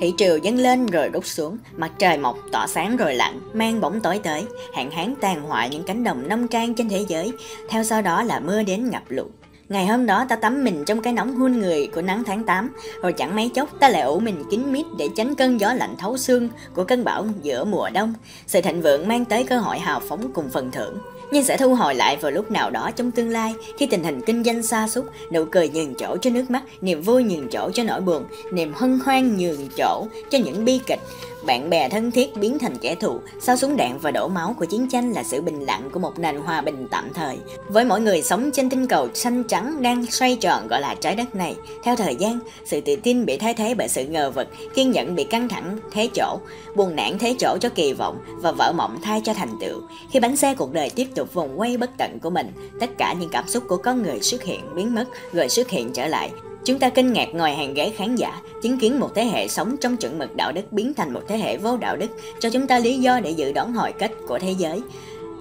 Thị 0.00 0.14
triều 0.16 0.36
dâng 0.36 0.56
lên 0.56 0.86
rồi 0.86 1.08
rút 1.08 1.26
xuống, 1.26 1.58
mặt 1.76 1.92
trời 1.98 2.18
mọc 2.18 2.38
tỏ 2.52 2.66
sáng 2.66 2.96
rồi 2.96 3.14
lặn, 3.14 3.40
mang 3.52 3.80
bóng 3.80 4.00
tối 4.00 4.20
tới, 4.22 4.44
hạn 4.74 4.90
hán 4.90 5.14
tàn 5.20 5.42
hoại 5.42 5.68
những 5.68 5.82
cánh 5.82 6.04
đồng 6.04 6.28
nông 6.28 6.48
trang 6.48 6.74
trên 6.74 6.88
thế 6.88 7.04
giới, 7.08 7.32
theo 7.68 7.84
sau 7.84 8.02
đó 8.02 8.22
là 8.22 8.40
mưa 8.40 8.62
đến 8.62 8.90
ngập 8.90 9.02
lụt. 9.08 9.26
Ngày 9.68 9.86
hôm 9.86 10.06
đó 10.06 10.24
ta 10.28 10.36
tắm 10.36 10.64
mình 10.64 10.84
trong 10.84 11.02
cái 11.02 11.12
nóng 11.12 11.34
hun 11.34 11.58
người 11.58 11.86
của 11.94 12.02
nắng 12.02 12.24
tháng 12.24 12.44
8, 12.44 12.70
rồi 13.02 13.12
chẳng 13.12 13.36
mấy 13.36 13.50
chốc 13.54 13.80
ta 13.80 13.88
lại 13.88 14.02
ủ 14.02 14.20
mình 14.20 14.44
kín 14.50 14.72
mít 14.72 14.86
để 14.98 15.08
tránh 15.16 15.34
cơn 15.34 15.60
gió 15.60 15.72
lạnh 15.72 15.94
thấu 15.98 16.16
xương 16.16 16.48
của 16.74 16.84
cơn 16.84 17.04
bão 17.04 17.26
giữa 17.42 17.64
mùa 17.64 17.90
đông. 17.90 18.14
Sự 18.46 18.60
thịnh 18.60 18.82
vượng 18.82 19.08
mang 19.08 19.24
tới 19.24 19.44
cơ 19.44 19.58
hội 19.58 19.78
hào 19.78 20.00
phóng 20.00 20.32
cùng 20.32 20.48
phần 20.50 20.70
thưởng. 20.70 20.98
Nhưng 21.32 21.44
sẽ 21.44 21.56
thu 21.56 21.74
hồi 21.74 21.94
lại 21.94 22.16
vào 22.16 22.30
lúc 22.30 22.50
nào 22.50 22.70
đó 22.70 22.90
trong 22.96 23.10
tương 23.10 23.28
lai 23.28 23.54
khi 23.78 23.86
tình 23.86 24.04
hình 24.04 24.20
kinh 24.26 24.44
doanh 24.44 24.62
xa 24.62 24.88
sút 24.88 25.04
nụ 25.32 25.44
cười 25.44 25.68
nhường 25.68 25.94
chỗ 25.94 26.16
cho 26.16 26.30
nước 26.30 26.50
mắt, 26.50 26.62
niềm 26.80 27.02
vui 27.02 27.24
nhường 27.24 27.48
chỗ 27.48 27.70
cho 27.74 27.84
nỗi 27.84 28.00
buồn, 28.00 28.24
niềm 28.52 28.72
hân 28.76 28.98
hoan 29.04 29.36
nhường 29.36 29.68
chỗ 29.76 30.06
cho 30.30 30.38
những 30.38 30.64
bi 30.64 30.80
kịch, 30.86 31.00
bạn 31.42 31.70
bè 31.70 31.88
thân 31.88 32.10
thiết 32.10 32.36
biến 32.36 32.58
thành 32.58 32.78
kẻ 32.78 32.94
thù, 32.94 33.20
sau 33.40 33.56
súng 33.56 33.76
đạn 33.76 33.98
và 33.98 34.10
đổ 34.10 34.28
máu 34.28 34.54
của 34.58 34.64
chiến 34.64 34.88
tranh 34.88 35.12
là 35.12 35.22
sự 35.22 35.42
bình 35.42 35.60
lặng 35.60 35.90
của 35.92 36.00
một 36.00 36.18
nền 36.18 36.36
hòa 36.36 36.60
bình 36.60 36.88
tạm 36.90 37.08
thời. 37.14 37.38
Với 37.68 37.84
mỗi 37.84 38.00
người 38.00 38.22
sống 38.22 38.50
trên 38.52 38.70
tinh 38.70 38.86
cầu 38.86 39.08
xanh 39.14 39.44
trắng 39.44 39.82
đang 39.82 40.06
xoay 40.06 40.36
tròn 40.36 40.68
gọi 40.68 40.80
là 40.80 40.94
trái 40.94 41.16
đất 41.16 41.34
này, 41.34 41.56
theo 41.82 41.96
thời 41.96 42.14
gian, 42.14 42.38
sự 42.64 42.80
tự 42.80 42.96
tin 42.96 43.26
bị 43.26 43.36
thay 43.36 43.54
thế 43.54 43.74
bởi 43.74 43.88
sự 43.88 44.06
ngờ 44.06 44.30
vực, 44.30 44.48
kiên 44.74 44.90
nhẫn 44.90 45.14
bị 45.14 45.24
căng 45.24 45.48
thẳng 45.48 45.78
thế 45.92 46.08
chỗ, 46.14 46.38
buồn 46.76 46.96
nản 46.96 47.18
thế 47.18 47.34
chỗ 47.38 47.58
cho 47.60 47.68
kỳ 47.68 47.92
vọng 47.92 48.18
và 48.26 48.52
vỡ 48.52 48.72
mộng 48.72 48.98
thay 49.02 49.20
cho 49.24 49.34
thành 49.34 49.58
tựu. 49.60 49.80
Khi 50.10 50.20
bánh 50.20 50.36
xe 50.36 50.54
cuộc 50.54 50.72
đời 50.72 50.90
tiếp 50.90 51.06
tục 51.14 51.34
vòng 51.34 51.60
quay 51.60 51.76
bất 51.76 51.90
tận 51.98 52.18
của 52.20 52.30
mình, 52.30 52.52
tất 52.80 52.90
cả 52.98 53.12
những 53.12 53.30
cảm 53.30 53.48
xúc 53.48 53.64
của 53.68 53.76
con 53.76 54.02
người 54.02 54.20
xuất 54.20 54.42
hiện 54.42 54.60
biến 54.74 54.94
mất 54.94 55.04
rồi 55.32 55.48
xuất 55.48 55.70
hiện 55.70 55.92
trở 55.92 56.06
lại 56.06 56.30
Chúng 56.68 56.78
ta 56.78 56.88
kinh 56.88 57.12
ngạc 57.12 57.34
ngồi 57.34 57.52
hàng 57.52 57.74
ghế 57.74 57.92
khán 57.96 58.16
giả, 58.16 58.40
chứng 58.62 58.78
kiến 58.78 59.00
một 59.00 59.10
thế 59.14 59.24
hệ 59.24 59.48
sống 59.48 59.76
trong 59.80 59.96
chuẩn 59.96 60.18
mực 60.18 60.36
đạo 60.36 60.52
đức 60.52 60.72
biến 60.72 60.94
thành 60.94 61.12
một 61.12 61.20
thế 61.28 61.38
hệ 61.38 61.56
vô 61.56 61.76
đạo 61.76 61.96
đức, 61.96 62.06
cho 62.40 62.50
chúng 62.50 62.66
ta 62.66 62.78
lý 62.78 62.98
do 62.98 63.20
để 63.20 63.30
dự 63.30 63.52
đoán 63.52 63.72
hồi 63.72 63.92
kết 63.98 64.12
của 64.26 64.38
thế 64.38 64.54
giới. 64.58 64.82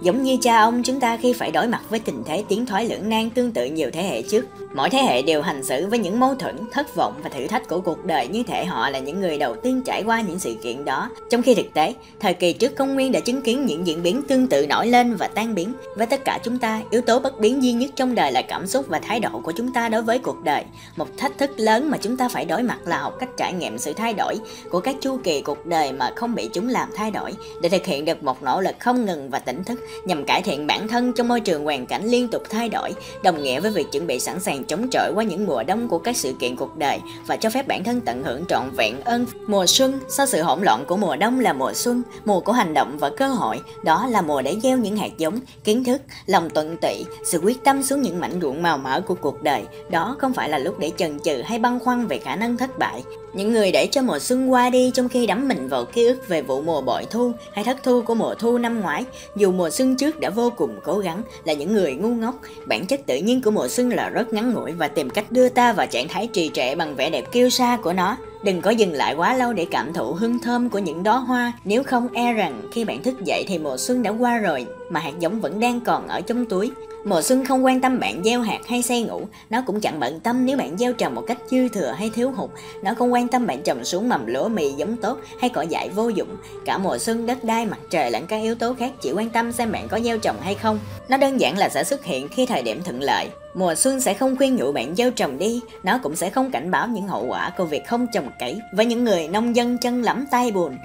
Giống 0.02 0.24
như 0.24 0.38
cha 0.42 0.58
ông 0.58 0.84
chúng 0.84 1.00
ta 1.00 1.18
khi 1.18 1.34
phải 1.34 1.52
đối 1.52 1.68
mặt 1.68 1.82
với 1.90 2.00
tình 2.00 2.24
thế 2.26 2.44
tiến 2.50 2.66
thoái 2.66 2.86
lưỡng 2.86 3.10
nan 3.10 3.30
tương 3.30 3.52
tự 3.52 3.66
nhiều 3.66 3.90
thế 3.94 4.04
hệ 4.04 4.22
trước, 4.22 4.46
mỗi 4.74 4.90
thế 4.90 5.00
hệ 5.00 5.22
đều 5.22 5.42
hành 5.42 5.64
xử 5.64 5.88
với 5.88 6.00
những 6.00 6.20
mâu 6.20 6.36
thuẫn, 6.36 6.56
thất 6.72 6.96
vọng 6.96 7.14
và 7.24 7.30
thử 7.30 7.48
thách 7.48 7.68
của 7.68 7.80
cuộc 7.80 8.06
đời 8.06 8.28
như 8.28 8.44
thể 8.44 8.66
họ 8.66 8.90
là 8.90 9.00
những 9.00 9.22
người 9.22 9.38
đầu 9.38 9.56
tiên 9.56 9.82
trải 9.86 10.04
qua 10.04 10.22
những 10.22 10.40
sự 10.40 10.56
kiện 10.64 10.86
đó. 10.86 11.10
Trong 11.30 11.42
khi 11.42 11.56
thực 11.56 11.74
tế, 11.74 11.94
thời 12.20 12.34
kỳ 12.34 12.54
trước 12.54 12.76
công 12.76 12.96
nguyên 12.96 13.12
đã 13.12 13.20
chứng 13.20 13.42
kiến 13.42 13.66
những 13.66 13.88
diễn 13.88 14.04
biến 14.04 14.22
tương 14.28 14.48
tự 14.48 14.68
nổi 14.68 14.88
lên 14.88 15.16
và 15.16 15.28
tan 15.28 15.56
biến. 15.56 15.74
Với 15.96 16.08
tất 16.08 16.26
cả 16.26 16.40
chúng 16.44 16.60
ta, 16.60 16.82
yếu 16.90 17.02
tố 17.02 17.20
bất 17.20 17.40
biến 17.40 17.64
duy 17.64 17.72
nhất 17.74 17.90
trong 17.96 18.16
đời 18.16 18.32
là 18.32 18.42
cảm 18.42 18.68
xúc 18.68 18.86
và 18.88 19.00
thái 19.00 19.20
độ 19.20 19.42
của 19.44 19.52
chúng 19.52 19.74
ta 19.74 19.90
đối 19.90 20.02
với 20.02 20.20
cuộc 20.20 20.44
đời. 20.44 20.64
Một 20.96 21.08
thách 21.18 21.38
thức 21.38 21.52
lớn 21.58 21.90
mà 21.90 21.98
chúng 22.02 22.18
ta 22.18 22.30
phải 22.30 22.46
đối 22.46 22.64
mặt 22.64 22.80
là 22.86 22.98
học 22.98 23.16
cách 23.20 23.30
trải 23.38 23.54
nghiệm 23.54 23.78
sự 23.78 23.94
thay 23.94 24.14
đổi 24.14 24.40
của 24.70 24.80
các 24.80 24.96
chu 25.02 25.18
kỳ 25.24 25.42
cuộc 25.42 25.66
đời 25.66 25.92
mà 25.92 26.12
không 26.16 26.36
bị 26.36 26.50
chúng 26.54 26.70
làm 26.70 26.90
thay 26.96 27.12
đổi 27.12 27.34
để 27.62 27.70
thực 27.70 27.86
hiện 27.86 28.06
được 28.06 28.24
một 28.24 28.44
nỗ 28.44 28.62
lực 28.62 28.76
không 28.80 29.06
ngừng 29.06 29.30
và 29.30 29.40
tỉnh 29.40 29.64
thức 29.64 29.80
nhằm 30.06 30.26
cải 30.26 30.42
thiện 30.42 30.68
bản 30.68 30.88
thân 30.88 31.14
trong 31.14 31.28
môi 31.28 31.40
trường 31.40 31.64
hoàn 31.64 31.86
cảnh 31.86 32.06
liên 32.06 32.28
tục 32.28 32.44
thay 32.50 32.70
đổi, 32.70 32.94
đồng 33.24 33.44
nghĩa 33.44 33.60
với 33.60 33.72
việc 33.72 33.88
chuẩn 33.92 34.08
bị 34.08 34.20
sẵn 34.20 34.40
sàng 34.40 34.64
chống 34.64 34.88
chọi 34.90 35.12
qua 35.16 35.24
những 35.24 35.46
mùa 35.46 35.64
đông 35.64 35.88
của 35.88 36.00
các 36.00 36.18
sự 36.18 36.34
kiện 36.40 36.56
cuộc 36.56 36.78
đời 36.78 37.00
và 37.28 37.36
cho 37.36 37.50
phép 37.50 37.68
bản 37.68 37.84
thân 37.84 38.02
tận 38.02 38.24
hưởng 38.24 38.46
trọn 38.46 38.70
vẹn 38.78 39.02
ơn 39.02 39.26
mùa 39.48 39.66
xuân. 39.66 40.00
Sau 40.10 40.26
sự 40.26 40.42
hỗn 40.42 40.62
loạn 40.62 40.86
của 40.88 40.98
mùa 40.98 41.16
đông 41.16 41.40
là 41.40 41.54
mùa 41.54 41.74
xuân, 41.74 42.02
mùa 42.26 42.40
của 42.40 42.52
hành 42.52 42.74
động 42.74 42.98
và 42.98 43.10
cơ 43.10 43.28
hội, 43.28 43.60
đó 43.84 44.08
là 44.08 44.22
mùa 44.22 44.42
để 44.42 44.56
gieo 44.64 44.78
những 44.78 44.98
hạt 44.98 45.18
giống, 45.18 45.40
kiến 45.64 45.84
thức, 45.84 46.02
lòng 46.26 46.50
tuận 46.50 46.78
tị, 46.82 47.04
sự 47.26 47.40
quyết 47.44 47.64
tâm 47.64 47.84
xuống 47.84 48.02
những 48.02 48.20
mảnh 48.20 48.40
ruộng 48.42 48.62
màu 48.62 48.78
mỡ 48.78 49.02
của 49.02 49.16
cuộc 49.16 49.44
đời. 49.44 49.64
Đó 49.90 50.16
không 50.20 50.34
phải 50.34 50.50
là 50.50 50.58
lúc 50.58 50.80
để 50.80 50.92
chần 50.98 51.20
chừ 51.20 51.42
hay 51.46 51.60
băn 51.60 51.80
khoăn 51.80 52.08
về 52.08 52.18
khả 52.18 52.36
năng 52.36 52.58
thất 52.58 52.80
bại. 52.80 53.04
Những 53.34 53.54
người 53.54 53.72
để 53.72 53.88
cho 53.92 54.02
mùa 54.02 54.20
xuân 54.20 54.52
qua 54.52 54.70
đi 54.70 54.92
trong 54.94 55.10
khi 55.10 55.28
đắm 55.28 55.48
mình 55.48 55.68
vào 55.68 55.86
ký 55.86 56.06
ức 56.06 56.28
về 56.28 56.42
vụ 56.42 56.62
mùa 56.62 56.82
bội 56.82 57.06
thu 57.10 57.32
hay 57.54 57.64
thất 57.64 57.78
thu 57.84 58.02
của 58.02 58.16
mùa 58.16 58.36
thu 58.36 58.58
năm 58.58 58.82
ngoái, 58.82 59.06
dù 59.36 59.52
mùa 59.52 59.70
xuân 59.78 59.96
trước 59.96 60.20
đã 60.20 60.30
vô 60.30 60.50
cùng 60.58 60.80
cố 60.84 61.00
gắng, 61.00 61.22
là 61.44 61.54
những 61.54 61.74
người 61.74 61.96
ngu 61.96 62.16
ngốc. 62.16 62.36
Bản 62.66 62.86
chất 62.86 63.06
tự 63.06 63.18
nhiên 63.18 63.42
của 63.42 63.52
mùa 63.52 63.68
xuân 63.68 63.90
là 63.90 64.10
rất 64.10 64.34
ngắn 64.34 64.54
ngủi 64.54 64.72
và 64.72 64.88
tìm 64.88 65.10
cách 65.10 65.32
đưa 65.32 65.50
ta 65.50 65.74
vào 65.74 65.88
trạng 65.88 66.08
thái 66.08 66.30
trì 66.34 66.50
trệ 66.54 66.76
bằng 66.76 66.96
vẻ 66.96 67.10
đẹp 67.10 67.32
kiêu 67.32 67.50
sa 67.50 67.78
của 67.84 67.94
nó. 67.94 68.18
Đừng 68.44 68.62
có 68.62 68.72
dừng 68.72 68.94
lại 68.94 69.14
quá 69.14 69.34
lâu 69.34 69.54
để 69.54 69.66
cảm 69.72 69.94
thụ 69.94 70.14
hương 70.14 70.40
thơm 70.40 70.70
của 70.70 70.80
những 70.80 71.04
đóa 71.04 71.18
hoa, 71.18 71.54
nếu 71.66 71.84
không 71.84 72.08
e 72.14 72.34
rằng 72.34 72.62
khi 72.72 72.86
bạn 72.86 73.04
thức 73.04 73.26
dậy 73.26 73.46
thì 73.48 73.58
mùa 73.58 73.78
xuân 73.78 74.04
đã 74.04 74.10
qua 74.10 74.38
rồi, 74.38 74.66
mà 74.90 75.00
hạt 75.00 75.14
giống 75.20 75.42
vẫn 75.42 75.60
đang 75.60 75.82
còn 75.82 76.08
ở 76.08 76.22
trong 76.22 76.46
túi. 76.46 76.72
Mùa 77.06 77.22
xuân 77.22 77.46
không 77.46 77.66
quan 77.66 77.82
tâm 77.82 78.00
bạn 78.00 78.24
gieo 78.24 78.42
hạt 78.42 78.60
hay 78.68 78.82
say 78.82 79.04
ngủ, 79.04 79.22
nó 79.50 79.62
cũng 79.66 79.80
chẳng 79.80 80.00
bận 80.00 80.20
tâm 80.20 80.46
nếu 80.46 80.58
bạn 80.58 80.78
gieo 80.78 80.94
trồng 80.94 81.16
một 81.16 81.24
cách 81.28 81.38
dư 81.50 81.70
thừa 81.70 81.92
hay 81.98 82.10
thiếu 82.10 82.32
hụt. 82.32 82.50
Nó 82.84 82.94
không 82.94 83.14
quan 83.14 83.28
tâm 83.28 83.48
bạn 83.48 83.62
trồng 83.62 83.86
xuống 83.86 84.10
mầm 84.10 84.26
lúa 84.26 84.48
mì 84.48 84.70
giống 84.72 84.98
tốt 84.98 85.18
hay 85.40 85.50
cỏ 85.50 85.62
dại 85.62 85.90
vô 85.90 86.10
dụng. 86.10 86.38
Cả 86.66 86.78
mùa 86.78 86.98
xuân 86.98 87.26
đất 87.26 87.44
đai, 87.44 87.66
mặt 87.66 87.80
trời 87.90 88.12
lẫn 88.12 88.28
các 88.28 88.42
yếu 88.42 88.56
tố 88.56 88.74
khác 88.74 88.92
chỉ 89.02 89.12
quan 89.12 89.30
tâm 89.30 89.52
xem 89.52 89.72
bạn 89.72 89.88
có 89.88 90.00
gieo 90.00 90.18
trồng 90.18 90.42
hay 90.42 90.56
không. 90.56 90.80
Nó 91.10 91.18
đơn 91.18 91.42
giản 91.42 91.58
là 91.58 91.70
sẽ 91.70 91.84
xuất 91.84 92.06
hiện 92.06 92.28
khi 92.28 92.46
thời 92.46 92.62
điểm 92.62 92.84
thuận 92.84 93.02
lợi. 93.02 93.30
Mùa 93.58 93.76
xuân 93.76 94.00
sẽ 94.00 94.14
không 94.14 94.36
khuyên 94.38 94.56
nhủ 94.56 94.72
bạn 94.72 94.96
gieo 94.96 95.12
trồng 95.12 95.38
đi, 95.38 95.62
nó 95.84 96.00
cũng 96.04 96.16
sẽ 96.16 96.30
không 96.30 96.52
cảnh 96.52 96.72
báo 96.72 96.88
những 96.88 97.08
hậu 97.08 97.26
quả 97.26 97.52
của 97.58 97.66
việc 97.66 97.88
không 97.88 98.08
trồng 98.14 98.30
cấy 98.40 98.60
với 98.74 98.86
những 98.86 99.04
người 99.04 99.28
nông 99.28 99.56
dân 99.56 99.78
chân 99.78 100.04
lắm 100.04 100.26
tay 100.32 100.52
buồn. 100.52 100.78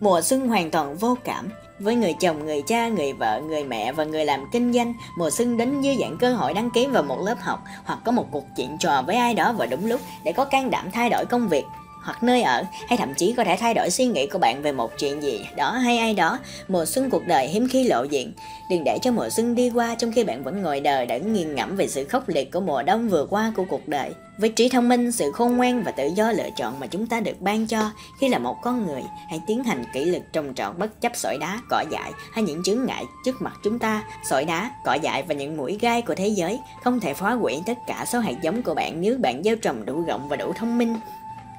Mùa 0.00 0.20
xuân 0.20 0.48
hoàn 0.48 0.70
toàn 0.70 0.96
vô 0.96 1.16
cảm, 1.24 1.48
với 1.78 1.96
người 1.96 2.14
chồng, 2.20 2.44
người 2.44 2.62
cha, 2.66 2.88
người 2.88 3.12
vợ, 3.12 3.40
người 3.48 3.64
mẹ 3.64 3.92
và 3.92 4.04
người 4.04 4.24
làm 4.24 4.44
kinh 4.52 4.72
doanh, 4.72 4.94
mùa 5.18 5.30
xuân 5.30 5.56
đến 5.56 5.80
như 5.80 5.96
dạng 6.00 6.16
cơ 6.16 6.34
hội 6.34 6.54
đăng 6.54 6.70
ký 6.70 6.86
vào 6.86 7.02
một 7.02 7.20
lớp 7.24 7.40
học 7.40 7.64
hoặc 7.84 7.98
có 8.04 8.12
một 8.12 8.26
cuộc 8.30 8.44
chuyện 8.56 8.78
trò 8.78 9.02
với 9.06 9.16
ai 9.16 9.34
đó 9.34 9.52
vào 9.52 9.68
đúng 9.70 9.86
lúc 9.86 10.00
để 10.24 10.32
có 10.32 10.44
can 10.44 10.70
đảm 10.70 10.90
thay 10.90 11.10
đổi 11.10 11.24
công 11.26 11.48
việc 11.48 11.64
hoặc 12.04 12.22
nơi 12.22 12.42
ở, 12.42 12.64
hay 12.88 12.98
thậm 12.98 13.14
chí 13.14 13.34
có 13.36 13.44
thể 13.44 13.56
thay 13.60 13.74
đổi 13.74 13.90
suy 13.90 14.06
nghĩ 14.06 14.26
của 14.26 14.38
bạn 14.38 14.62
về 14.62 14.72
một 14.72 14.98
chuyện 14.98 15.22
gì 15.22 15.46
đó 15.56 15.70
hay 15.70 15.98
ai 15.98 16.14
đó. 16.14 16.38
Mùa 16.68 16.84
xuân 16.84 17.10
cuộc 17.10 17.26
đời 17.26 17.48
hiếm 17.48 17.68
khi 17.68 17.84
lộ 17.84 18.04
diện. 18.04 18.32
Đừng 18.70 18.84
để 18.84 18.98
cho 19.02 19.12
mùa 19.12 19.28
xuân 19.30 19.54
đi 19.54 19.70
qua 19.70 19.94
trong 19.94 20.12
khi 20.12 20.24
bạn 20.24 20.44
vẫn 20.44 20.62
ngồi 20.62 20.80
đời 20.80 21.06
để 21.06 21.20
nghiền 21.20 21.54
ngẫm 21.54 21.76
về 21.76 21.88
sự 21.88 22.04
khốc 22.04 22.28
liệt 22.28 22.52
của 22.52 22.60
mùa 22.60 22.82
đông 22.82 23.08
vừa 23.08 23.26
qua 23.30 23.52
của 23.56 23.64
cuộc 23.68 23.88
đời. 23.88 24.10
Với 24.38 24.50
trí 24.50 24.68
thông 24.68 24.88
minh, 24.88 25.12
sự 25.12 25.32
khôn 25.32 25.56
ngoan 25.56 25.82
và 25.82 25.90
tự 25.90 26.08
do 26.14 26.32
lựa 26.32 26.50
chọn 26.56 26.80
mà 26.80 26.86
chúng 26.86 27.06
ta 27.06 27.20
được 27.20 27.40
ban 27.40 27.66
cho, 27.66 27.90
khi 28.20 28.28
là 28.28 28.38
một 28.38 28.56
con 28.62 28.86
người, 28.86 29.02
hãy 29.30 29.40
tiến 29.46 29.64
hành 29.64 29.84
kỷ 29.92 30.04
lực 30.04 30.22
trồng 30.32 30.54
trọt 30.54 30.78
bất 30.78 31.00
chấp 31.00 31.12
sỏi 31.16 31.38
đá, 31.38 31.60
cỏ 31.70 31.84
dại 31.90 32.12
hay 32.32 32.44
những 32.44 32.62
chướng 32.64 32.84
ngại 32.86 33.04
trước 33.24 33.42
mặt 33.42 33.52
chúng 33.64 33.78
ta. 33.78 34.04
Sỏi 34.24 34.44
đá, 34.44 34.70
cỏ 34.84 34.94
dại 34.94 35.22
và 35.28 35.34
những 35.34 35.56
mũi 35.56 35.78
gai 35.80 36.02
của 36.02 36.14
thế 36.14 36.28
giới 36.28 36.60
không 36.82 37.00
thể 37.00 37.14
phá 37.14 37.30
hủy 37.30 37.62
tất 37.66 37.78
cả 37.86 38.04
số 38.08 38.18
hạt 38.18 38.42
giống 38.42 38.62
của 38.62 38.74
bạn 38.74 39.00
nếu 39.00 39.18
bạn 39.18 39.42
gieo 39.44 39.56
trồng 39.56 39.86
đủ 39.86 40.00
rộng 40.00 40.28
và 40.28 40.36
đủ 40.36 40.52
thông 40.56 40.78
minh 40.78 40.96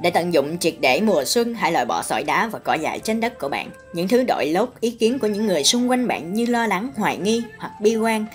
để 0.01 0.09
tận 0.09 0.33
dụng 0.33 0.57
triệt 0.57 0.73
để 0.79 1.01
mùa 1.01 1.23
xuân, 1.25 1.53
hãy 1.53 1.71
loại 1.71 1.85
bỏ 1.85 2.01
sỏi 2.01 2.23
đá 2.23 2.47
và 2.47 2.59
cỏ 2.59 2.73
dại 2.73 2.99
trên 2.99 3.19
đất 3.19 3.39
của 3.39 3.49
bạn. 3.49 3.69
Những 3.93 4.07
thứ 4.07 4.23
đội 4.23 4.45
lốt 4.45 4.69
ý 4.79 4.91
kiến 4.91 5.19
của 5.19 5.27
những 5.27 5.47
người 5.47 5.63
xung 5.63 5.89
quanh 5.89 6.07
bạn 6.07 6.33
như 6.33 6.45
lo 6.45 6.67
lắng, 6.67 6.89
hoài 6.95 7.17
nghi 7.17 7.43
hoặc 7.57 7.71
bi 7.81 7.95
quan. 7.95 8.25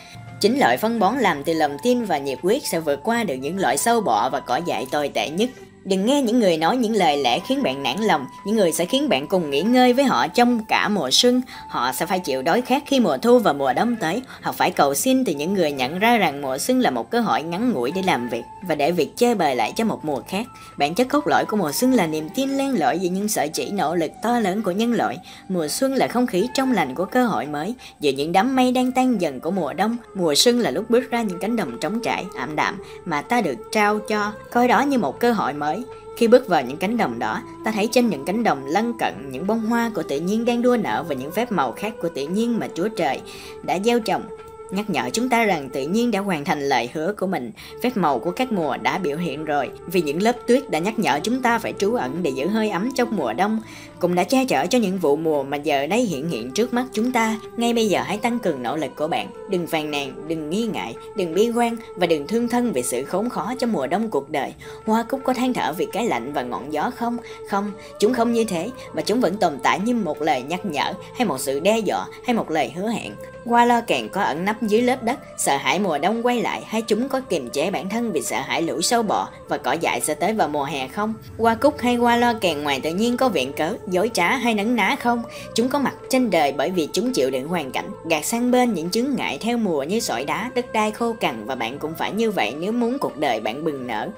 Chính 0.40 0.58
loại 0.58 0.76
phân 0.76 0.98
bón 0.98 1.18
làm 1.18 1.44
từ 1.44 1.52
lòng 1.52 1.76
tin 1.82 2.04
và 2.04 2.18
nhiệt 2.18 2.38
huyết 2.42 2.62
sẽ 2.64 2.80
vượt 2.80 3.00
qua 3.04 3.24
được 3.24 3.34
những 3.34 3.58
loại 3.58 3.76
sâu 3.76 4.00
bọ 4.00 4.30
và 4.30 4.40
cỏ 4.40 4.60
dại 4.66 4.86
tồi 4.90 5.08
tệ 5.14 5.30
nhất. 5.30 5.50
Đừng 5.90 6.06
nghe 6.06 6.22
những 6.22 6.40
người 6.40 6.56
nói 6.56 6.76
những 6.76 6.96
lời 6.96 7.16
lẽ 7.16 7.38
khiến 7.40 7.62
bạn 7.62 7.82
nản 7.82 7.98
lòng, 7.98 8.26
những 8.44 8.56
người 8.56 8.72
sẽ 8.72 8.84
khiến 8.84 9.08
bạn 9.08 9.26
cùng 9.26 9.50
nghỉ 9.50 9.62
ngơi 9.62 9.92
với 9.92 10.04
họ 10.04 10.28
trong 10.28 10.64
cả 10.64 10.88
mùa 10.88 11.10
xuân. 11.10 11.42
Họ 11.68 11.92
sẽ 11.92 12.06
phải 12.06 12.18
chịu 12.18 12.42
đói 12.42 12.62
khát 12.62 12.82
khi 12.86 13.00
mùa 13.00 13.16
thu 13.18 13.38
và 13.38 13.52
mùa 13.52 13.72
đông 13.72 13.96
tới. 13.96 14.22
Họ 14.40 14.52
phải 14.52 14.70
cầu 14.70 14.94
xin 14.94 15.24
từ 15.24 15.32
những 15.32 15.54
người 15.54 15.72
nhận 15.72 15.98
ra 15.98 16.16
rằng 16.16 16.42
mùa 16.42 16.58
xuân 16.58 16.80
là 16.80 16.90
một 16.90 17.10
cơ 17.10 17.20
hội 17.20 17.42
ngắn 17.42 17.72
ngủi 17.72 17.90
để 17.90 18.02
làm 18.02 18.28
việc 18.28 18.42
và 18.62 18.74
để 18.74 18.92
việc 18.92 19.16
chơi 19.16 19.34
bời 19.34 19.56
lại 19.56 19.72
cho 19.76 19.84
một 19.84 20.04
mùa 20.04 20.22
khác. 20.28 20.46
Bản 20.76 20.94
chất 20.94 21.08
cốt 21.08 21.26
lõi 21.26 21.44
của 21.44 21.56
mùa 21.56 21.72
xuân 21.72 21.94
là 21.94 22.06
niềm 22.06 22.28
tin 22.34 22.50
len 22.50 22.78
lỏi 22.78 22.98
về 23.02 23.08
những 23.08 23.28
sợi 23.28 23.48
chỉ 23.48 23.70
nỗ 23.70 23.94
lực 23.94 24.10
to 24.22 24.40
lớn 24.40 24.62
của 24.62 24.70
nhân 24.70 24.92
loại. 24.92 25.18
Mùa 25.48 25.68
xuân 25.68 25.94
là 25.94 26.08
không 26.08 26.26
khí 26.26 26.48
trong 26.54 26.72
lành 26.72 26.94
của 26.94 27.04
cơ 27.04 27.26
hội 27.26 27.46
mới. 27.46 27.74
Giữa 28.00 28.12
những 28.12 28.32
đám 28.32 28.56
mây 28.56 28.72
đang 28.72 28.92
tan 28.92 29.20
dần 29.20 29.40
của 29.40 29.50
mùa 29.50 29.72
đông, 29.72 29.96
mùa 30.14 30.34
xuân 30.34 30.60
là 30.60 30.70
lúc 30.70 30.90
bước 30.90 31.10
ra 31.10 31.22
những 31.22 31.38
cánh 31.40 31.56
đồng 31.56 31.78
trống 31.80 32.00
trải, 32.02 32.24
ảm 32.38 32.56
đạm 32.56 32.82
mà 33.04 33.22
ta 33.22 33.40
được 33.40 33.56
trao 33.72 33.98
cho, 33.98 34.32
coi 34.50 34.68
đó 34.68 34.80
như 34.80 34.98
một 34.98 35.20
cơ 35.20 35.32
hội 35.32 35.52
mới. 35.52 35.79
Khi 36.16 36.28
bước 36.28 36.48
vào 36.48 36.62
những 36.62 36.76
cánh 36.76 36.96
đồng 36.96 37.18
đó, 37.18 37.42
ta 37.64 37.70
thấy 37.70 37.88
trên 37.92 38.08
những 38.08 38.24
cánh 38.24 38.42
đồng 38.42 38.66
lân 38.66 38.92
cận 38.98 39.14
những 39.30 39.46
bông 39.46 39.60
hoa 39.60 39.90
của 39.94 40.02
tự 40.02 40.20
nhiên 40.20 40.44
đang 40.44 40.62
đua 40.62 40.76
nở 40.76 41.04
và 41.08 41.14
những 41.14 41.30
phép 41.30 41.52
màu 41.52 41.72
khác 41.72 41.94
của 42.02 42.08
tự 42.08 42.28
nhiên 42.28 42.58
mà 42.58 42.68
Chúa 42.74 42.88
Trời 42.88 43.20
đã 43.62 43.78
gieo 43.84 44.00
trồng 44.00 44.22
nhắc 44.70 44.90
nhở 44.90 45.10
chúng 45.12 45.28
ta 45.28 45.44
rằng 45.44 45.68
tự 45.70 45.88
nhiên 45.88 46.10
đã 46.10 46.20
hoàn 46.20 46.44
thành 46.44 46.68
lời 46.68 46.90
hứa 46.92 47.12
của 47.18 47.26
mình. 47.26 47.52
Phép 47.82 47.96
màu 47.96 48.18
của 48.18 48.30
các 48.30 48.52
mùa 48.52 48.76
đã 48.76 48.98
biểu 48.98 49.16
hiện 49.16 49.44
rồi, 49.44 49.70
vì 49.86 50.02
những 50.02 50.22
lớp 50.22 50.36
tuyết 50.46 50.70
đã 50.70 50.78
nhắc 50.78 50.98
nhở 50.98 51.20
chúng 51.22 51.42
ta 51.42 51.58
phải 51.58 51.72
trú 51.78 51.94
ẩn 51.94 52.22
để 52.22 52.30
giữ 52.30 52.46
hơi 52.46 52.70
ấm 52.70 52.90
trong 52.96 53.16
mùa 53.16 53.32
đông, 53.32 53.62
cũng 53.98 54.14
đã 54.14 54.24
che 54.24 54.44
chở 54.44 54.66
cho 54.66 54.78
những 54.78 54.98
vụ 54.98 55.16
mùa 55.16 55.42
mà 55.42 55.56
giờ 55.56 55.86
đây 55.86 56.00
hiện 56.00 56.28
hiện 56.28 56.50
trước 56.50 56.74
mắt 56.74 56.84
chúng 56.92 57.12
ta. 57.12 57.40
Ngay 57.56 57.72
bây 57.72 57.88
giờ 57.88 58.02
hãy 58.02 58.18
tăng 58.18 58.38
cường 58.38 58.62
nỗ 58.62 58.76
lực 58.76 58.90
của 58.96 59.08
bạn, 59.08 59.30
đừng 59.50 59.66
phàn 59.66 59.90
nàn, 59.90 60.28
đừng 60.28 60.50
nghi 60.50 60.66
ngại, 60.66 60.94
đừng 61.16 61.34
bi 61.34 61.50
quan 61.50 61.76
và 61.96 62.06
đừng 62.06 62.26
thương 62.26 62.48
thân 62.48 62.72
vì 62.72 62.82
sự 62.82 63.04
khốn 63.04 63.28
khó 63.28 63.54
trong 63.58 63.72
mùa 63.72 63.86
đông 63.86 64.10
cuộc 64.10 64.30
đời. 64.30 64.54
Hoa 64.86 65.02
cúc 65.02 65.20
có 65.24 65.34
than 65.34 65.54
thở 65.54 65.72
vì 65.72 65.86
cái 65.92 66.06
lạnh 66.06 66.32
và 66.32 66.42
ngọn 66.42 66.72
gió 66.72 66.90
không? 66.96 67.16
Không, 67.48 67.72
chúng 68.00 68.14
không 68.14 68.32
như 68.32 68.44
thế, 68.44 68.70
và 68.92 69.02
chúng 69.02 69.20
vẫn 69.20 69.36
tồn 69.36 69.58
tại 69.62 69.80
như 69.80 69.94
một 69.94 70.22
lời 70.22 70.42
nhắc 70.42 70.64
nhở 70.64 70.92
hay 71.16 71.26
một 71.26 71.40
sự 71.40 71.60
đe 71.60 71.78
dọa 71.78 72.06
hay 72.24 72.34
một 72.36 72.50
lời 72.50 72.72
hứa 72.76 72.88
hẹn. 72.88 73.12
Qua 73.44 73.64
lo 73.64 73.80
càng 73.80 74.08
có 74.08 74.22
ẩn 74.22 74.44
nấp 74.44 74.62
dưới 74.62 74.82
lớp 74.82 75.02
đất, 75.02 75.18
sợ 75.38 75.56
hãi 75.56 75.78
mùa 75.78 75.98
đông 75.98 76.26
quay 76.26 76.42
lại 76.42 76.62
hay 76.66 76.82
chúng 76.82 77.08
có 77.08 77.20
kiềm 77.20 77.50
chế 77.50 77.70
bản 77.70 77.88
thân 77.88 78.12
vì 78.12 78.22
sợ 78.22 78.40
hãi 78.40 78.62
lũ 78.62 78.82
sâu 78.82 79.02
bọ 79.02 79.28
và 79.48 79.58
cỏ 79.58 79.72
dại 79.72 80.00
sẽ 80.00 80.14
tới 80.14 80.32
vào 80.32 80.48
mùa 80.48 80.64
hè 80.64 80.88
không? 80.88 81.14
Qua 81.38 81.54
cúc 81.54 81.80
hay 81.80 81.96
qua 81.96 82.16
lo 82.16 82.32
càng 82.40 82.62
ngoài 82.62 82.80
tự 82.80 82.90
nhiên 82.90 83.16
có 83.16 83.28
viện 83.28 83.52
cớ, 83.52 83.74
dối 83.88 84.10
trá 84.14 84.36
hay 84.36 84.54
nấn 84.54 84.76
ná 84.76 84.96
không? 85.00 85.22
Chúng 85.54 85.68
có 85.68 85.78
mặt 85.78 85.94
trên 86.10 86.30
đời 86.30 86.52
bởi 86.52 86.70
vì 86.70 86.88
chúng 86.92 87.12
chịu 87.12 87.30
đựng 87.30 87.48
hoàn 87.48 87.72
cảnh, 87.72 87.90
gạt 88.04 88.24
sang 88.24 88.50
bên 88.50 88.74
những 88.74 88.90
chướng 88.90 89.14
ngại 89.16 89.38
theo 89.40 89.56
mùa 89.56 89.82
như 89.82 90.00
sỏi 90.00 90.24
đá, 90.24 90.50
đất 90.54 90.72
đai 90.72 90.90
khô 90.90 91.12
cằn 91.12 91.46
và 91.46 91.54
bạn 91.54 91.78
cũng 91.78 91.94
phải 91.94 92.12
như 92.12 92.30
vậy 92.30 92.54
nếu 92.60 92.72
muốn 92.72 92.98
cuộc 92.98 93.18
đời 93.18 93.40
bạn 93.40 93.64
bừng 93.64 93.86
nở 93.86 94.08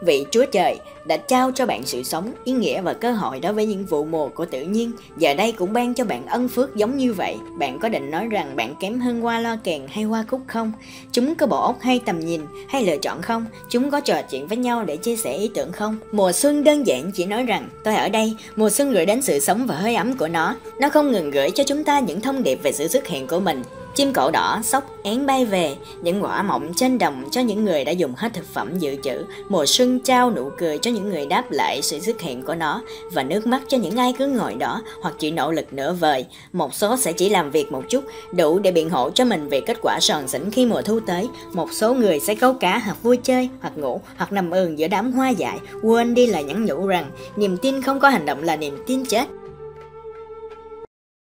vị 0.00 0.26
Chúa 0.30 0.44
Trời 0.52 0.78
đã 1.04 1.16
trao 1.16 1.50
cho 1.54 1.66
bạn 1.66 1.82
sự 1.86 2.02
sống, 2.02 2.32
ý 2.44 2.52
nghĩa 2.52 2.82
và 2.82 2.92
cơ 2.92 3.12
hội 3.12 3.40
đối 3.40 3.52
với 3.52 3.66
những 3.66 3.84
vụ 3.84 4.04
mùa 4.04 4.28
của 4.28 4.44
tự 4.44 4.62
nhiên. 4.62 4.92
Giờ 5.16 5.34
đây 5.34 5.52
cũng 5.52 5.72
ban 5.72 5.94
cho 5.94 6.04
bạn 6.04 6.26
ân 6.26 6.48
phước 6.48 6.76
giống 6.76 6.96
như 6.96 7.12
vậy. 7.12 7.36
Bạn 7.58 7.78
có 7.78 7.88
định 7.88 8.10
nói 8.10 8.26
rằng 8.30 8.56
bạn 8.56 8.74
kém 8.80 9.00
hơn 9.00 9.20
hoa 9.20 9.40
lo 9.40 9.56
kèn 9.64 9.82
hay 9.88 10.04
hoa 10.04 10.24
cúc 10.28 10.40
không? 10.46 10.72
Chúng 11.12 11.34
có 11.34 11.46
bộ 11.46 11.60
óc 11.60 11.76
hay 11.80 12.00
tầm 12.04 12.20
nhìn 12.20 12.40
hay 12.68 12.84
lựa 12.84 12.96
chọn 12.96 13.22
không? 13.22 13.46
Chúng 13.68 13.90
có 13.90 14.00
trò 14.00 14.22
chuyện 14.22 14.46
với 14.46 14.56
nhau 14.56 14.84
để 14.84 14.96
chia 14.96 15.16
sẻ 15.16 15.32
ý 15.32 15.50
tưởng 15.54 15.72
không? 15.72 15.96
Mùa 16.12 16.32
xuân 16.32 16.64
đơn 16.64 16.86
giản 16.86 17.12
chỉ 17.12 17.24
nói 17.24 17.42
rằng 17.42 17.68
tôi 17.84 17.94
ở 17.94 18.08
đây, 18.08 18.36
mùa 18.56 18.70
xuân 18.70 18.92
gửi 18.92 19.06
đến 19.06 19.22
sự 19.22 19.40
sống 19.40 19.66
và 19.66 19.74
hơi 19.74 19.94
ấm 19.94 20.16
của 20.16 20.28
nó. 20.28 20.56
Nó 20.80 20.88
không 20.88 21.12
ngừng 21.12 21.30
gửi 21.30 21.50
cho 21.50 21.64
chúng 21.64 21.84
ta 21.84 22.00
những 22.00 22.20
thông 22.20 22.42
điệp 22.42 22.62
về 22.62 22.72
sự 22.72 22.88
xuất 22.88 23.06
hiện 23.06 23.26
của 23.26 23.40
mình 23.40 23.62
Chim 24.00 24.12
cổ 24.12 24.30
đỏ 24.30 24.60
sóc 24.62 24.96
én 25.02 25.26
bay 25.26 25.44
về, 25.44 25.76
những 26.02 26.22
quả 26.22 26.42
mọng 26.42 26.72
trên 26.76 26.98
đồng 26.98 27.24
cho 27.30 27.40
những 27.40 27.64
người 27.64 27.84
đã 27.84 27.92
dùng 27.92 28.14
hết 28.16 28.34
thực 28.34 28.54
phẩm 28.54 28.78
dự 28.78 28.96
trữ, 29.02 29.24
mùa 29.48 29.66
xuân 29.66 30.00
trao 30.00 30.30
nụ 30.30 30.50
cười 30.58 30.78
cho 30.78 30.90
những 30.90 31.10
người 31.10 31.26
đáp 31.26 31.50
lại 31.50 31.82
sự 31.82 31.98
xuất 32.00 32.20
hiện 32.20 32.42
của 32.42 32.54
nó, 32.54 32.82
và 33.12 33.22
nước 33.22 33.46
mắt 33.46 33.62
cho 33.68 33.78
những 33.78 33.96
ai 33.96 34.14
cứ 34.18 34.26
ngồi 34.26 34.54
đó 34.54 34.82
hoặc 35.02 35.14
chỉ 35.18 35.30
nỗ 35.30 35.52
lực 35.52 35.72
nửa 35.72 35.92
vời. 35.92 36.26
Một 36.52 36.74
số 36.74 36.96
sẽ 36.96 37.12
chỉ 37.12 37.28
làm 37.28 37.50
việc 37.50 37.72
một 37.72 37.82
chút, 37.88 38.04
đủ 38.32 38.58
để 38.58 38.72
biện 38.72 38.90
hộ 38.90 39.10
cho 39.10 39.24
mình 39.24 39.48
về 39.48 39.60
kết 39.60 39.78
quả 39.82 39.98
sòn 40.00 40.28
sỉnh 40.28 40.50
khi 40.50 40.66
mùa 40.66 40.82
thu 40.82 41.00
tới. 41.00 41.28
Một 41.52 41.68
số 41.72 41.94
người 41.94 42.20
sẽ 42.20 42.34
câu 42.34 42.54
cá 42.54 42.78
hoặc 42.78 43.02
vui 43.02 43.16
chơi, 43.16 43.48
hoặc 43.60 43.78
ngủ, 43.78 44.00
hoặc 44.16 44.32
nằm 44.32 44.50
ườn 44.50 44.78
giữa 44.78 44.88
đám 44.88 45.12
hoa 45.12 45.28
dại, 45.28 45.58
quên 45.82 46.14
đi 46.14 46.26
là 46.26 46.40
nhắn 46.40 46.64
nhủ 46.64 46.86
rằng 46.86 47.10
niềm 47.36 47.56
tin 47.56 47.82
không 47.82 48.00
có 48.00 48.08
hành 48.08 48.26
động 48.26 48.42
là 48.42 48.56
niềm 48.56 48.84
tin 48.86 49.04
chết. 49.04 49.24